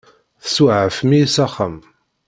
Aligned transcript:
Tsuɛfem-iyi 0.43 1.25
s 1.33 1.37
axxam. 1.45 1.75